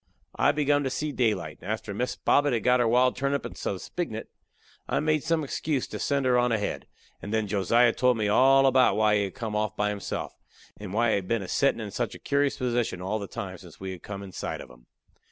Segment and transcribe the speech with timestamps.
[0.35, 3.55] I begun to see daylight, and after Miss Bobbet had got her wild turnip and
[3.55, 4.29] some spignut,
[4.89, 6.87] I made some excuse to send her on ahead,
[7.21, 10.77] and then Josiah told me all about why he had gone off by himself alone,
[10.87, 13.59] and why he had been a settin' in such a curious position all the time
[13.59, 14.87] since we had come in sight of him.